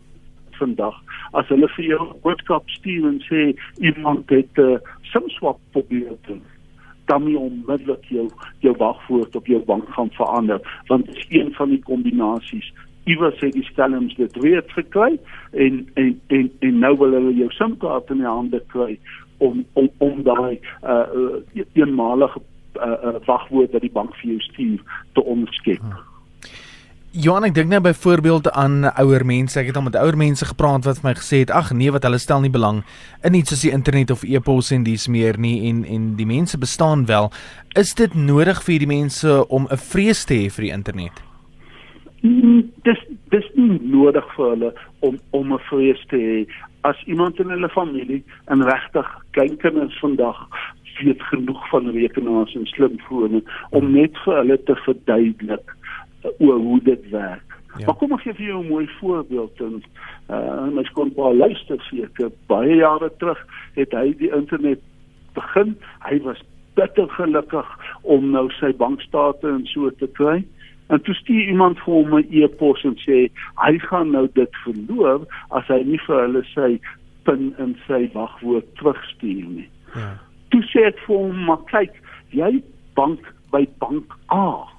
vandag 0.59 0.97
as 1.31 1.47
hulle 1.47 1.69
vir 1.75 1.85
jou 1.85 2.01
boodskap 2.23 2.69
stuur 2.69 3.07
en 3.11 3.21
sê 3.29 3.53
iemand 3.77 4.29
het 4.29 4.57
'n 4.57 4.75
uh, 4.75 4.79
SIM-swap 5.11 5.59
probeer 5.71 6.17
doen 6.27 6.41
dan 7.05 7.23
moet 7.23 7.35
onmiddellik 7.35 8.05
jou 8.05 8.29
jou 8.59 8.75
wagwoord 8.77 9.35
op 9.35 9.47
jou 9.47 9.61
bank 9.65 9.89
gaan 9.89 10.11
verander 10.11 10.59
want 10.87 11.05
dit 11.05 11.15
is 11.15 11.25
een 11.29 11.53
van 11.53 11.69
die 11.69 11.83
kombinasies 11.83 12.73
iewers 13.03 13.39
het 13.39 13.53
die 13.53 13.63
skelms 13.63 14.15
dit 14.15 14.35
weer 14.41 14.63
gekry 14.67 15.19
en 15.51 15.87
en 15.93 16.19
en 16.27 16.51
en 16.59 16.79
nou 16.79 16.97
wil 16.97 17.11
hulle 17.11 17.35
jou 17.35 17.51
SIM-kaart 17.51 18.09
in 18.09 18.17
die 18.23 18.33
hande 18.33 18.63
kry 18.73 18.99
om 19.37 19.65
om 19.73 19.89
om 19.97 20.23
daai 20.23 20.59
uh, 20.83 21.05
uh 21.13 21.65
eenmalige 21.73 22.41
uh, 22.75 22.91
uh, 22.91 23.15
wagwoord 23.25 23.71
wat 23.71 23.81
die 23.81 23.91
bank 23.91 24.15
vir 24.21 24.35
jou 24.35 24.41
stuur 24.49 25.01
te 25.13 25.23
omskep. 25.23 25.81
Hmm. 25.81 26.14
Johan, 27.15 27.45
ek 27.47 27.53
dink 27.55 27.69
nou 27.71 27.79
byvoorbeeld 27.79 28.49
aan 28.51 28.89
ouer 28.99 29.23
mense. 29.23 29.55
Ek 29.55 29.69
het 29.69 29.77
al 29.79 29.85
met 29.85 29.95
ouer 29.95 30.17
mense 30.19 30.43
gepraat 30.45 30.83
wat 30.83 30.97
vir 30.99 31.05
my 31.07 31.13
gesê 31.15 31.37
het: 31.45 31.51
"Ag 31.51 31.71
nee, 31.71 31.91
wat 31.91 32.03
hulle 32.03 32.17
stel 32.19 32.41
nie 32.43 32.51
belang 32.51 32.83
in 33.23 33.37
iets 33.39 33.53
soos 33.53 33.61
die 33.63 33.71
internet 33.71 34.11
of 34.11 34.23
e-pos 34.23 34.71
en 34.75 34.83
dis 34.83 35.07
meer 35.07 35.39
nie 35.39 35.69
en 35.69 35.85
en 35.85 36.15
die 36.19 36.25
mense 36.27 36.57
bestaan 36.59 37.05
wel. 37.05 37.31
Is 37.79 37.93
dit 37.95 38.13
nodig 38.13 38.59
vir 38.63 38.79
die 38.79 38.91
mense 38.91 39.47
om 39.47 39.67
'n 39.71 39.77
vrees 39.77 40.25
te 40.25 40.33
hê 40.33 40.51
vir 40.51 40.63
die 40.65 40.73
internet?" 40.75 41.23
Mm, 42.21 42.71
dis 42.83 42.99
dis 43.31 43.47
nie 43.53 43.79
nodig 43.81 44.25
vir 44.35 44.49
hulle 44.49 44.73
om 44.99 45.19
om 45.31 45.53
'n 45.53 45.59
vrees 45.69 46.03
te 46.09 46.17
hê 46.17 46.47
as 46.81 46.97
iemand 47.05 47.39
in 47.39 47.49
hulle 47.49 47.69
familie 47.69 48.23
en 48.45 48.63
regtig 48.63 49.07
kleinkinders 49.31 49.99
vandag 49.99 50.47
weet 50.99 51.21
genoeg 51.21 51.69
van 51.69 51.89
rekenaars 51.91 52.55
en 52.55 52.65
slimfone 52.65 53.41
om 53.69 53.91
net 53.91 54.17
vir 54.25 54.35
hulle 54.35 54.57
te 54.63 54.75
verduidelik 54.75 55.74
oor 56.37 56.59
hoe 56.59 56.79
dit 56.83 57.09
werk. 57.09 57.55
Ja. 57.77 57.85
Maar 57.85 57.95
kom 57.95 58.13
ek 58.15 58.21
gee 58.23 58.33
vir 58.33 58.45
jou 58.45 58.63
'n 58.63 58.67
mooi 58.67 58.87
voorbeeld 58.99 59.61
en 59.61 59.83
uh 60.29 60.67
mens 60.73 60.91
kon 60.91 61.11
baie 61.15 61.35
luister 61.35 61.81
seker 61.91 62.31
baie 62.47 62.75
jare 62.75 63.11
terug 63.17 63.47
het 63.75 63.91
hy 63.91 64.15
die 64.17 64.31
internet 64.31 64.79
begin. 65.33 65.75
Hy 65.99 66.19
was 66.23 66.43
bitter 66.75 67.09
gelukkig 67.09 67.67
om 68.01 68.29
nou 68.29 68.49
sy 68.59 68.71
bankstate 68.73 69.47
en 69.47 69.65
so 69.65 69.89
te 69.89 70.07
kry. 70.07 70.43
En 70.87 71.01
toe 71.01 71.13
stuur 71.13 71.47
iemand 71.47 71.79
vir 71.79 71.93
hom 71.93 72.15
'n 72.17 72.27
e-pos 72.29 72.83
en 72.83 72.95
sê 72.95 73.29
hy 73.55 73.77
gaan 73.79 74.11
nou 74.11 74.27
dit 74.33 74.55
verloor 74.63 75.25
as 75.49 75.67
hy 75.67 75.83
nie 75.83 75.99
vir 76.07 76.21
hulle 76.21 76.43
sy 76.53 76.79
pin 77.23 77.53
in 77.57 77.75
sy 77.87 78.09
wagwoord 78.13 78.75
terugstuur 78.75 79.47
nie. 79.49 79.69
Ja. 79.95 80.17
Toe 80.49 80.61
sê 80.61 80.85
ek 80.87 80.99
vir 81.07 81.15
hom, 81.15 81.43
"Maar 81.45 81.63
kyk, 81.65 81.93
jy 82.29 82.63
bank 82.95 83.19
by 83.51 83.67
bank 83.79 84.13
A. 84.31 84.74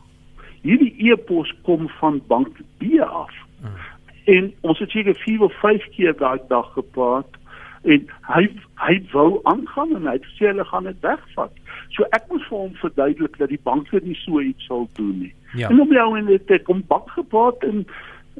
Hierdie 0.66 1.10
e-pos 1.10 1.52
kom 1.62 1.88
van 2.00 2.20
bank 2.26 2.60
B 2.78 3.00
af." 3.00 3.32
Hmm. 3.60 3.80
En 4.24 4.52
ons 4.60 4.78
het 4.78 4.90
seker 4.90 5.14
4 5.14 5.42
of 5.42 5.58
5 5.60 5.88
keer 5.94 6.16
daai 6.18 6.40
dag 6.48 6.72
gepraat 6.72 7.38
en 7.86 8.08
hy 8.26 8.42
hy 8.82 8.96
wou 9.12 9.40
aangaan 9.46 9.94
en 9.96 10.08
hy 10.10 10.16
sê 10.34 10.48
hulle 10.50 10.64
gaan 10.66 10.88
dit 10.88 10.98
wegvat. 11.06 11.52
So 11.94 12.08
ek 12.16 12.26
moes 12.30 12.44
vir 12.50 12.58
hom 12.58 12.74
verduidelik 12.80 13.38
dat 13.38 13.52
die 13.54 13.62
banke 13.62 14.00
nie 14.02 14.18
so 14.24 14.42
iets 14.42 14.66
sal 14.66 14.88
doen 14.98 15.14
nie. 15.22 15.32
Ja. 15.54 15.70
En 15.70 15.80
op 15.80 15.92
jou 15.94 16.08
en 16.18 16.26
dit 16.32 16.54
kom 16.66 16.82
bank 16.90 17.10
gepraat 17.14 17.62
en 17.68 17.86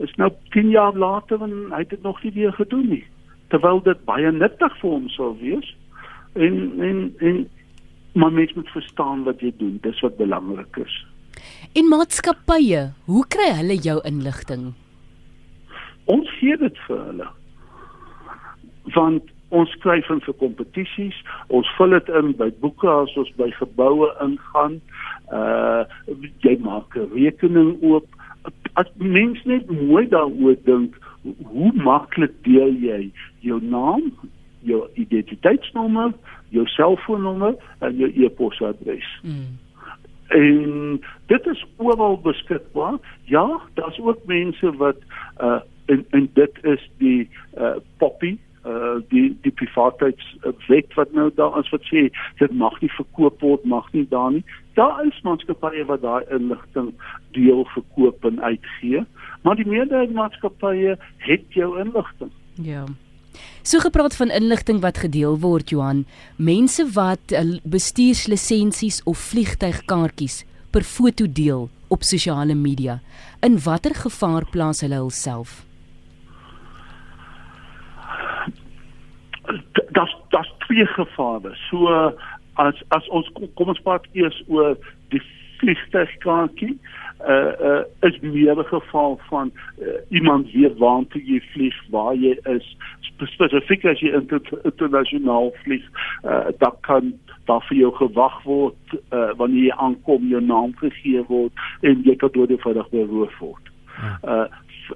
is 0.02 0.14
nou 0.20 0.30
10 0.56 0.70
jaar 0.74 0.98
later 0.98 1.42
en 1.42 1.54
hy 1.72 1.84
het 1.84 1.94
dit 1.94 2.02
nog 2.02 2.22
nie 2.22 2.32
weer 2.34 2.52
gedoen 2.52 2.88
nie. 2.88 3.04
Terwyl 3.54 3.80
dit 3.86 4.04
baie 4.04 4.32
nuttig 4.32 4.80
vir 4.82 4.90
hom 4.90 5.08
sou 5.14 5.32
wees 5.40 5.74
en 6.34 6.56
en 6.82 7.04
en 7.18 7.44
maar 8.16 8.32
mens 8.32 8.52
moet 8.54 8.68
verstaan 8.72 9.24
wat 9.24 9.40
jy 9.40 9.52
doen 9.58 9.78
dis 9.82 10.00
wat 10.00 10.16
belangrik 10.16 10.76
is 10.82 10.94
en 11.76 11.88
maatskappye 11.92 12.82
hoe 13.06 13.22
kry 13.34 13.48
hulle 13.60 13.78
jou 13.86 13.96
inligting 14.08 14.68
ons 16.12 16.28
gee 16.40 16.56
dit 16.62 16.84
vir 16.86 17.02
hulle 17.08 17.30
want 18.94 19.32
ons 19.56 19.70
skryf 19.76 20.08
in 20.14 20.22
vir 20.26 20.36
kompetisies 20.42 21.18
ons 21.58 21.72
vul 21.78 21.96
dit 21.96 22.12
in 22.20 22.32
by 22.40 22.48
boeke 22.62 22.88
as 22.92 23.16
ons 23.22 23.32
by 23.40 23.50
geboue 23.60 24.10
ingaan 24.26 24.78
uh 25.40 25.82
jy 26.46 26.54
maak 26.68 26.96
'n 26.96 27.10
rekening 27.14 27.76
oop 27.82 28.06
as 28.80 28.88
mens 28.96 29.42
net 29.44 29.70
mooi 29.70 30.06
daaroor 30.16 30.56
dink 30.70 30.96
hoe 31.52 31.72
maklik 31.90 32.34
deel 32.46 32.74
jy 32.88 33.02
jou 33.42 33.60
naam 33.60 34.12
jou 34.66 34.82
identiteitsnommer, 34.94 36.12
jou 36.54 36.66
selfoonnommer 36.74 37.54
en 37.78 37.96
jou 38.00 38.10
e-posadres. 38.24 39.06
Mm. 39.22 39.54
En 40.28 41.00
dit 41.26 41.46
is 41.46 41.66
oral 41.76 42.20
beskikbaar. 42.20 42.98
Ja, 43.22 43.60
daar's 43.74 43.98
ook 44.00 44.24
mense 44.24 44.76
wat 44.76 44.96
uh 45.40 45.60
en 45.86 46.04
en 46.10 46.30
dit 46.34 46.50
is 46.62 46.90
die 46.98 47.28
uh 47.58 47.76
poppy 47.96 48.38
uh 48.66 48.98
die 49.08 49.38
die 49.42 49.52
privaatheidswet 49.52 50.94
wat 50.94 51.12
nou 51.12 51.30
daar 51.34 51.58
is 51.58 51.70
wat 51.70 51.86
sê 51.86 52.08
dit 52.38 52.50
mag 52.50 52.80
nie 52.80 52.90
verkoop 52.90 53.40
word 53.40 53.64
mag 53.64 53.92
nie 53.92 54.06
daar 54.08 54.32
nie. 54.32 54.44
Daar 54.74 55.06
is 55.06 55.20
maatskappye 55.22 55.84
wat 55.84 56.02
daai 56.02 56.24
inligting 56.30 56.90
deel 57.30 57.64
verkoop 57.64 58.24
en 58.24 58.42
uitgee 58.42 59.04
maar 59.42 59.56
die 59.56 59.68
meerderheid 59.68 60.12
maatskappye 60.12 60.98
het 61.16 61.44
jou 61.48 61.78
inligting. 61.80 62.30
Ja 62.54 62.84
So 63.62 63.78
gepraat 63.82 64.16
van 64.16 64.30
inligting 64.30 64.80
wat 64.80 64.98
gedeel 64.98 65.38
word 65.42 65.70
Johan, 65.70 66.04
mense 66.36 66.84
wat 66.94 67.34
bestuurslisensies 67.64 69.02
of 69.04 69.18
vliegtuigkaartjies 69.18 70.44
per 70.70 70.84
foto 70.84 71.26
deel 71.26 71.68
op 71.88 72.02
sosiale 72.02 72.54
media. 72.54 73.00
In 73.42 73.58
watter 73.64 73.94
gevaar 73.94 74.44
plaas 74.50 74.82
hulle 74.84 75.00
hulself? 75.00 75.62
Das 79.94 80.10
das 80.30 80.48
twee 80.66 80.86
gevare. 80.86 81.54
So 81.70 81.88
as 82.54 82.82
as 82.88 83.08
ons 83.08 83.28
kom 83.54 83.72
ons 83.72 83.82
praat 83.84 84.06
eers 84.12 84.36
oor 84.48 84.76
die 85.14 85.22
vliegtuigkaartjie 85.60 86.74
uh 87.20 87.82
is 88.00 88.20
meer 88.20 88.58
'n 88.58 88.64
geval 88.64 89.20
van 89.28 89.52
uh, 89.78 89.86
iemand 90.08 90.52
weet 90.52 90.76
waartoe 90.78 91.22
jy 91.24 91.40
vlieg, 91.52 91.76
waar 91.90 92.14
jy 92.14 92.38
is, 92.44 92.76
spesifiek 93.16 93.84
as 93.84 94.00
jy 94.00 94.12
inter, 94.12 94.40
internasionaal 94.62 95.52
vlieg, 95.62 95.84
uh 96.24 96.48
dan 96.58 96.74
kan 96.80 97.14
daar 97.44 97.64
vir 97.68 97.76
jou 97.76 97.92
gewag 97.94 98.42
word 98.42 98.98
uh 99.12 99.32
wanneer 99.36 99.64
jy 99.64 99.76
aankom, 99.76 100.28
jou 100.28 100.42
naam 100.42 100.76
gegee 100.76 101.24
word 101.28 101.52
en 101.80 102.02
jy 102.04 102.16
kan 102.16 102.30
deur 102.32 102.46
die 102.46 102.60
veilig 102.60 102.88
beroof 102.90 103.38
word. 103.38 103.72
Uh 104.24 104.46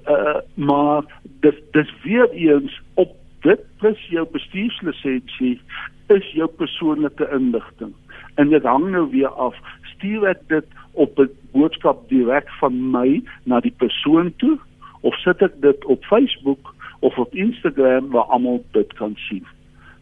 uh 0.05 0.39
maar 0.55 1.03
dis 1.39 1.57
dis 1.71 1.93
weer 2.03 2.29
eens 2.31 2.81
op 2.93 3.15
dit 3.41 3.59
plus 3.77 4.07
jou 4.09 4.27
bestuurslisensie 4.31 5.61
is 6.07 6.31
jou 6.31 6.47
persoonlike 6.47 7.27
inligting 7.33 7.93
en 8.35 8.49
dit 8.49 8.63
hang 8.63 8.89
nou 8.91 9.09
weer 9.09 9.29
af 9.29 9.55
stuur 9.95 10.27
ek 10.33 10.43
dit 10.47 10.67
op 10.93 11.19
'n 11.19 11.29
boodskap 11.51 12.09
direk 12.09 12.49
van 12.59 12.91
my 12.91 13.21
na 13.43 13.59
die 13.59 13.75
persoon 13.77 14.33
toe 14.37 14.57
of 15.01 15.15
sit 15.15 15.41
ek 15.41 15.61
dit 15.61 15.85
op 15.85 16.03
Facebook 16.03 16.75
of 16.99 17.17
op 17.17 17.35
Instagram 17.35 18.09
waar 18.09 18.29
almal 18.29 18.63
dit 18.71 18.93
kan 18.93 19.15
sien. 19.15 19.45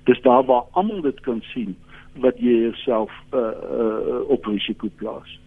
Dis 0.04 0.22
daar 0.22 0.44
waar 0.46 0.64
almal 0.72 1.02
dit 1.02 1.20
kan 1.20 1.42
sien 1.54 1.76
wat 2.20 2.40
jy 2.40 2.56
jouself 2.68 3.12
uh, 3.34 3.40
uh, 3.40 4.30
op 4.30 4.46
risiko 4.46 4.90
plaas. 4.96 5.40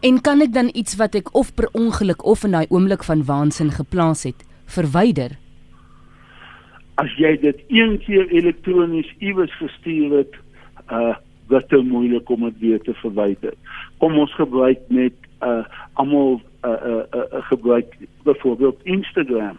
En 0.00 0.20
kan 0.20 0.40
ek 0.40 0.52
dan 0.52 0.70
iets 0.72 0.96
wat 0.96 1.14
ek 1.14 1.34
of 1.38 1.54
per 1.54 1.68
ongeluk 1.72 2.24
of 2.24 2.44
in 2.44 2.56
daai 2.56 2.66
oomblik 2.68 3.04
van 3.04 3.24
waansin 3.24 3.70
geplaas 3.70 4.24
het, 4.28 4.44
verwyder? 4.66 5.36
As 7.00 7.12
jy 7.16 7.36
dit 7.40 7.60
een 7.68 7.98
keer 8.04 8.28
elektronies 8.30 9.08
iewers 9.18 9.54
gestuur 9.60 10.18
het, 10.22 10.40
uh 10.90 11.14
wat 11.52 11.68
te 11.68 11.76
moeilik 11.84 12.30
om 12.30 12.46
dit 12.46 12.58
weer 12.58 12.80
te 12.80 12.94
verwyder. 13.02 13.52
Kom 14.02 14.18
ons 14.18 14.34
gebruik 14.34 14.82
net 14.90 15.14
uh 15.46 15.62
almal 16.00 16.40
uh 16.66 16.70
uh, 16.70 17.04
uh 17.14 17.42
gebruik 17.50 17.94
byvoorbeeld 18.26 18.82
Instagram 18.82 19.58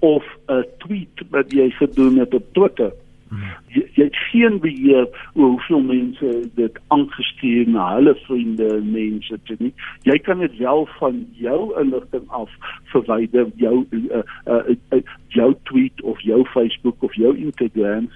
of 0.00 0.24
'n 0.46 0.52
uh, 0.52 0.62
tweet 0.78 1.22
wat 1.30 1.52
jy 1.52 1.70
gedoen 1.70 2.18
het 2.18 2.34
op 2.34 2.52
Twitter. 2.52 2.92
Hmm. 3.28 3.50
Jy, 3.70 3.82
jy 3.94 4.04
het 4.04 4.16
geen 4.16 4.58
beheer 4.58 5.06
oor 5.34 5.48
hoeveel 5.48 5.80
mense 5.80 6.30
dit 6.54 6.78
aangestuur 6.88 7.68
na 7.68 7.94
hulle 7.94 8.14
vriende 8.26 8.66
en 8.76 8.90
mense 8.90 9.38
te 9.44 9.54
nie. 9.58 9.74
Jy 10.02 10.18
kan 10.18 10.38
dit 10.38 10.56
wel 10.58 10.88
van 10.98 11.20
jou 11.38 11.60
inligting 11.80 12.26
af 12.26 12.50
verwyder, 12.90 13.46
jou 13.54 13.86
uh, 13.90 14.22
uh, 14.46 14.74
uh, 14.90 15.02
jou 15.28 15.54
tweet 15.70 16.02
of 16.02 16.20
jou 16.20 16.46
Facebook 16.46 17.02
of 17.06 17.14
jou 17.14 17.36
Instagram, 17.36 18.10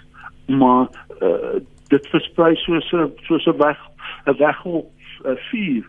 maar 0.46 0.90
uh, 1.22 1.62
dit 1.88 2.06
versprei 2.10 2.54
soos 2.56 2.92
'n 2.92 3.12
soos 3.28 3.46
'n 3.46 3.58
weg 3.58 3.78
'n 4.26 4.36
weg 4.38 4.64
'n 5.24 5.38
vuur 5.50 5.84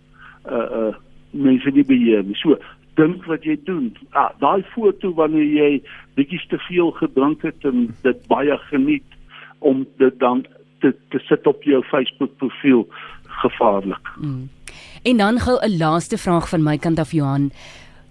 uh 0.51 0.67
uh 0.79 0.93
mense 1.31 1.69
nie 1.69 1.83
beheer 1.83 2.23
nie. 2.23 2.35
So 2.35 2.57
dink 2.95 3.25
wat 3.25 3.43
jy 3.43 3.57
doen. 3.67 3.91
Ah, 4.11 4.31
daai 4.39 4.63
foto 4.73 5.13
wanneer 5.13 5.45
jy 5.45 5.81
bietjie 6.15 6.39
te 6.49 6.59
veel 6.67 6.91
gedrink 6.91 7.41
het 7.41 7.65
en 7.67 7.89
dit 8.03 8.27
baie 8.27 8.57
geniet 8.69 9.07
om 9.59 9.85
dit 9.97 10.19
dan 10.19 10.45
te 10.79 10.93
te 11.09 11.19
sit 11.27 11.47
op 11.47 11.63
jou 11.63 11.83
Facebook 11.83 12.37
profiel 12.37 12.87
gevaarlik. 13.43 14.11
Mm. 14.17 14.49
En 15.03 15.17
dan 15.17 15.39
gou 15.39 15.57
'n 15.61 15.77
laaste 15.77 16.17
vraag 16.17 16.49
van 16.49 16.63
my 16.63 16.77
kant 16.77 16.99
af 16.99 17.11
Johan. 17.11 17.51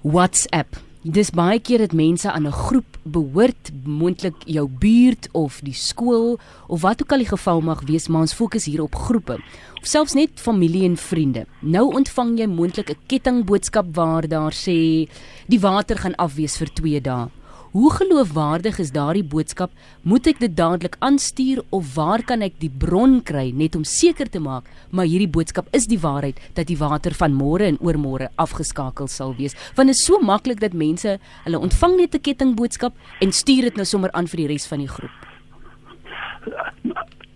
WhatsApp 0.03 0.77
Dis 1.05 1.29
baie 1.37 1.59
keer 1.61 1.83
dat 1.85 1.93
mense 1.93 2.31
aan 2.33 2.47
'n 2.47 2.53
groep 2.53 2.97
behoort, 3.03 3.71
moontlik 3.85 4.35
jou 4.47 4.69
buurt 4.69 5.29
of 5.33 5.61
die 5.61 5.75
skool 5.75 6.39
of 6.67 6.81
wat 6.81 7.03
ook 7.03 7.13
al 7.13 7.19
die 7.19 7.29
geval 7.29 7.61
mag 7.61 7.83
wees, 7.85 8.09
maar 8.09 8.21
ons 8.21 8.33
fokus 8.33 8.65
hier 8.65 8.83
op 8.83 8.95
groepe 8.95 9.37
of 9.81 9.87
selfs 9.87 10.15
net 10.15 10.31
familie 10.35 10.85
en 10.85 10.97
vriende. 10.97 11.47
Nou 11.61 11.93
ontvang 11.93 12.39
jy 12.39 12.47
moontlik 12.47 12.91
'n 12.91 12.97
kettingboodskap 13.07 13.95
waar 13.95 14.29
daar 14.29 14.53
sê 14.53 15.07
die 15.47 15.61
water 15.61 15.97
gaan 15.99 16.17
afwees 16.17 16.57
vir 16.57 16.73
2 16.73 17.01
dae. 17.01 17.29
Hoe 17.75 17.91
geloofwaardig 17.91 18.77
is 18.79 18.93
daardie 18.95 19.25
boodskap? 19.27 19.73
Moet 20.07 20.29
ek 20.31 20.39
dit 20.39 20.53
dadelik 20.55 20.95
aanstuur 21.03 21.65
of 21.75 21.89
waar 21.97 22.23
kan 22.23 22.45
ek 22.47 22.61
die 22.63 22.71
bron 22.71 23.17
kry 23.27 23.49
net 23.51 23.75
om 23.75 23.83
seker 23.83 24.29
te 24.31 24.39
maak 24.39 24.69
maar 24.95 25.09
hierdie 25.11 25.33
boodskap 25.37 25.67
is 25.75 25.89
die 25.91 25.99
waarheid 25.99 26.39
dat 26.55 26.69
die 26.71 26.77
water 26.79 27.17
van 27.19 27.35
môre 27.35 27.67
en 27.67 27.81
oormôre 27.83 28.29
afgeskakel 28.45 29.11
sal 29.11 29.35
wees? 29.41 29.59
Want 29.75 29.91
dit 29.91 29.99
is 29.99 30.05
so 30.07 30.21
maklik 30.23 30.63
dat 30.63 30.77
mense 30.85 31.17
hulle 31.49 31.63
ontvang 31.67 31.97
net 31.99 32.15
'n 32.15 32.23
kettingboodskap 32.29 32.95
en 33.21 33.35
stuur 33.35 33.63
dit 33.67 33.77
nou 33.83 33.85
sommer 33.85 34.13
aan 34.15 34.31
vir 34.31 34.47
die 34.47 34.51
res 34.55 34.69
van 34.71 34.79
die 34.79 34.93
groep. 34.95 35.19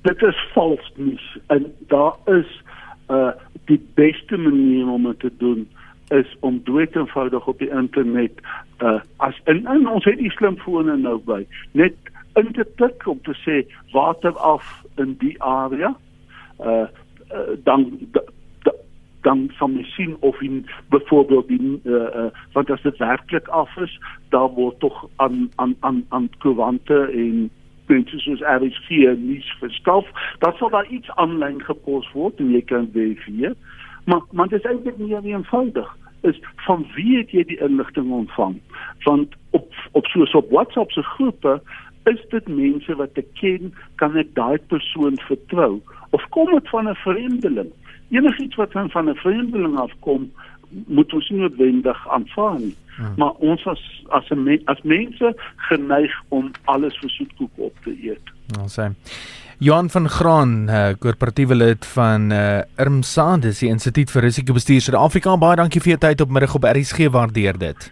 Dit 0.06 0.22
is 0.22 0.38
vals 0.54 0.92
nuus 0.94 1.26
en 1.50 1.66
daar 1.90 2.14
is 2.38 2.46
uh 3.10 3.34
die 3.66 3.82
beste 3.94 4.36
manier 4.38 4.86
om 4.86 5.02
dit 5.02 5.18
te 5.18 5.32
doen 5.38 5.66
is 6.14 6.30
om 6.40 6.62
dood 6.64 6.94
eenvoudig 6.94 7.46
op 7.46 7.58
die 7.58 7.70
internet 7.70 8.38
uh 8.82 9.00
as 9.16 9.34
in, 9.46 9.66
in 9.66 9.88
ons 9.88 10.04
het 10.04 10.18
die 10.18 10.30
slimfone 10.30 10.96
nou 10.96 11.18
by 11.26 11.42
net 11.72 11.96
in 12.38 12.52
te 12.52 12.64
tik 12.76 13.06
om 13.06 13.20
te 13.26 13.34
sê 13.42 13.62
water 13.92 14.36
af 14.38 14.66
in 15.02 15.16
die 15.22 15.34
area 15.42 15.94
uh, 16.60 16.86
uh 17.34 17.56
dan 17.64 17.86
dan 19.22 19.50
sal 19.58 19.68
mens 19.68 19.94
sien 19.94 20.16
of 20.20 20.40
in 20.40 20.66
byvoorbeeld 20.88 21.48
die 21.48 21.80
uh, 21.84 21.92
uh, 21.94 22.24
want 22.52 22.70
as 22.70 22.82
dit 22.82 22.96
werklik 22.96 23.48
af 23.48 23.76
is, 23.76 23.98
dan 24.28 24.54
word 24.54 24.80
tog 24.80 25.08
aan 25.16 25.50
aan 25.56 25.76
aan 25.80 26.04
aan 26.08 26.30
koerante 26.38 27.00
en 27.12 27.50
mense 27.86 28.18
soos 28.18 28.40
RSG 28.40 28.88
nuus 29.18 29.56
verskaf, 29.60 30.06
dan 30.38 30.52
sal 30.56 30.70
daar 30.70 30.86
iets 30.86 31.10
aanlyn 31.10 31.62
gepos 31.64 32.12
word 32.12 32.40
en 32.40 32.52
jy 32.52 32.62
kan 32.62 32.88
verifieer. 32.92 33.54
Maar 34.04 34.22
maar 34.30 34.48
dit 34.48 34.64
is 34.64 34.70
eintlik 34.70 34.98
nie 34.98 35.16
eenvoudig 35.34 35.96
is 36.20 36.40
van 36.66 36.86
wie 36.94 37.16
het 37.16 37.30
jy 37.30 37.44
die 37.44 37.60
inligting 37.64 38.10
ontvang? 38.10 38.58
Want 39.04 39.34
op 39.50 39.72
op 39.92 40.06
soos 40.06 40.34
op 40.34 40.50
WhatsApp 40.50 40.90
se 40.92 41.02
groepe 41.02 41.60
is 42.08 42.20
dit 42.30 42.48
mense 42.48 42.94
wat 42.96 43.18
ek 43.20 43.28
ken, 43.40 43.72
kan 44.00 44.16
ek 44.16 44.34
daai 44.34 44.58
persoon 44.72 45.18
vertrou 45.28 45.80
of 46.16 46.24
kom 46.34 46.50
dit 46.54 46.68
van 46.68 46.88
'n 46.88 46.94
vreemdeling? 47.04 47.70
Enigiets 48.10 48.56
wat 48.56 48.72
van 48.72 48.90
van 48.90 49.10
'n 49.10 49.14
vreemdeling 49.14 49.78
afkom, 49.78 50.30
moet 50.70 51.12
ons 51.12 51.28
nie 51.28 51.40
noodwendig 51.40 52.08
aanvaar 52.08 52.58
nie. 52.60 52.76
Hmm. 52.96 53.14
Maar 53.16 53.30
ons 53.30 53.66
as 53.66 53.82
as 54.08 54.28
me, 54.28 54.60
as 54.64 54.80
mense 54.82 55.34
geneig 55.56 56.22
om 56.28 56.50
alles 56.64 56.98
vir 56.98 57.10
soetkoek 57.10 57.50
op 57.56 57.74
te 57.82 57.94
eet. 58.02 58.32
Ons 58.60 58.78
sê 58.80 58.90
Johan 59.60 59.90
van 59.90 60.08
Graan, 60.08 60.70
uh, 60.70 60.88
korporatiewe 60.98 61.54
lid 61.54 61.86
van 61.86 62.30
uh, 62.30 62.60
IRMSA, 62.78 63.24
dis 63.42 63.58
die 63.58 63.70
Instituut 63.72 64.12
vir 64.14 64.22
Risikobestuur 64.22 64.84
Suid-Afrika. 64.84 65.32
Baie 65.34 65.58
dankie 65.58 65.82
vir 65.82 65.96
jou 65.96 65.98
tyd 66.04 66.22
op 66.22 66.30
middag 66.30 66.54
op 66.54 66.68
RSG, 66.70 67.08
waardeer 67.10 67.58
dit. 67.58 67.88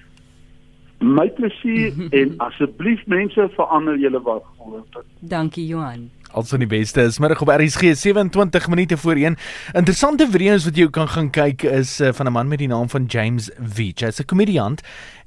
My 1.02 1.26
plesier 1.34 1.90
en 2.20 2.36
asseblief 2.46 3.02
mense 3.10 3.48
verander 3.56 3.98
julle 3.98 4.22
wat 4.22 4.46
gehoor 4.52 4.84
het. 4.94 5.10
Dankie 5.26 5.66
Johan. 5.66 6.06
Also 6.36 6.58
die 6.60 6.70
beste 6.70 7.02
is 7.08 7.18
middag 7.18 7.42
op 7.42 7.50
RSG 7.50 7.96
27 7.98 8.68
minute 8.68 8.96
voor 8.96 9.18
1. 9.18 9.36
Interessante 9.74 10.26
video's 10.30 10.68
wat 10.68 10.78
jy 10.78 10.86
kan 10.92 11.08
gaan 11.08 11.30
kyk 11.34 11.66
is 11.66 11.98
uh, 12.00 12.12
van 12.12 12.26
'n 12.26 12.32
man 12.32 12.48
met 12.48 12.62
die 12.62 12.68
naam 12.68 12.88
van 12.88 13.10
James 13.10 13.50
Veach. 13.58 14.06
Hy's 14.06 14.20
'n 14.20 14.30
komediant 14.30 14.82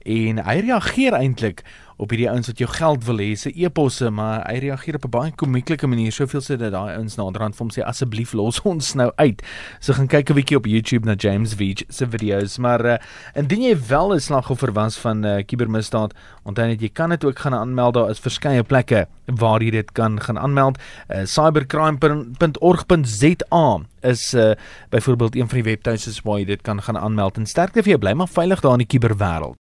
en 0.05 0.45
hy 0.45 0.59
reageer 0.59 1.13
eintlik 1.13 1.63
op 1.99 2.13
hierdie 2.13 2.29
ouens 2.31 2.47
wat 2.47 2.61
jou 2.61 2.67
geld 2.71 3.03
wil 3.03 3.17
hê 3.19 3.33
se 3.35 3.49
eposse 3.59 4.07
maar 4.15 4.45
hy 4.47 4.61
reageer 4.63 4.95
op 4.95 5.05
'n 5.05 5.11
baie 5.11 5.31
komieklike 5.35 5.87
manier 5.87 6.11
soveel 6.15 6.41
sê 6.41 6.55
dat 6.55 6.71
daai 6.71 6.95
ouens 6.95 7.15
naderhand 7.17 7.55
vir 7.55 7.65
hom 7.65 7.71
sê 7.75 7.83
asseblief 7.83 8.33
los 8.33 8.59
ons 8.71 8.93
nou 8.95 9.11
uit. 9.17 9.41
So 9.79 9.93
gaan 9.93 10.07
kyk 10.07 10.29
'n 10.29 10.35
bietjie 10.35 10.57
op 10.57 10.65
YouTube 10.65 11.05
na 11.05 11.15
James 11.15 11.53
Veach 11.53 11.83
se 11.89 12.07
video's 12.07 12.57
maar 12.57 12.85
uh, 12.85 12.97
indien 13.35 13.61
jy 13.61 13.77
wel 13.89 14.13
'n 14.15 14.19
slagoffer 14.19 14.71
was 14.71 14.97
van 14.97 15.25
uh, 15.25 15.43
kibermisdaad 15.43 16.13
onthou 16.43 16.67
net 16.67 16.81
jy 16.81 16.89
kan 16.89 17.09
dit 17.09 17.25
ook 17.25 17.39
gaan 17.39 17.53
aanmeld 17.53 17.93
daar 17.93 18.09
is 18.09 18.19
verskeie 18.19 18.63
plekke 18.63 19.07
waar 19.25 19.61
jy 19.61 19.71
dit 19.71 19.91
kan 19.91 20.21
gaan 20.21 20.39
aanmeld. 20.39 20.77
Uh, 21.09 21.25
cybercrime.org.za 21.25 23.79
is 24.01 24.33
uh, 24.33 24.51
byvoorbeeld 24.89 25.35
een 25.35 25.47
van 25.47 25.55
die 25.61 25.63
webtuiste 25.63 26.21
waar 26.23 26.39
jy 26.39 26.45
dit 26.45 26.61
kan 26.61 26.81
gaan 26.81 26.97
aanmeld. 26.97 27.37
En 27.37 27.45
sterkte 27.45 27.83
vir 27.83 27.89
jou 27.89 27.99
bly 27.99 28.13
maar 28.13 28.27
veilig 28.27 28.61
daar 28.61 28.79
in 28.79 28.87
die 28.87 28.87
kiberwêreld 28.87 29.59